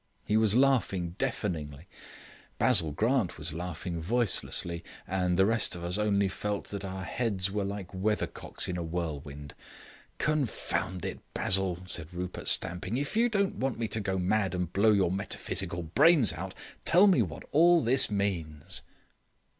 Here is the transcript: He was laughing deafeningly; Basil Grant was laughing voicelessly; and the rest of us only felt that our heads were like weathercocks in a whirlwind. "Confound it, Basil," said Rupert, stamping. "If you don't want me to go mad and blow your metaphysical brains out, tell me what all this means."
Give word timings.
He 0.25 0.35
was 0.35 0.55
laughing 0.55 1.11
deafeningly; 1.19 1.87
Basil 2.57 2.91
Grant 2.91 3.37
was 3.37 3.53
laughing 3.53 4.01
voicelessly; 4.01 4.83
and 5.05 5.37
the 5.37 5.45
rest 5.45 5.75
of 5.75 5.83
us 5.83 5.99
only 5.99 6.27
felt 6.27 6.69
that 6.69 6.83
our 6.83 7.03
heads 7.03 7.51
were 7.51 7.63
like 7.63 7.93
weathercocks 7.93 8.67
in 8.67 8.77
a 8.77 8.83
whirlwind. 8.83 9.53
"Confound 10.17 11.05
it, 11.05 11.19
Basil," 11.35 11.77
said 11.85 12.11
Rupert, 12.15 12.47
stamping. 12.47 12.97
"If 12.97 13.15
you 13.15 13.29
don't 13.29 13.57
want 13.57 13.77
me 13.77 13.87
to 13.89 13.99
go 13.99 14.17
mad 14.17 14.55
and 14.55 14.73
blow 14.73 14.91
your 14.91 15.11
metaphysical 15.11 15.83
brains 15.83 16.33
out, 16.33 16.55
tell 16.83 17.05
me 17.05 17.21
what 17.21 17.43
all 17.51 17.79
this 17.83 18.09
means." 18.09 18.81